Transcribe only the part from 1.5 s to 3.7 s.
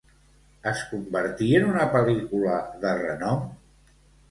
en una pel·lícula de renom?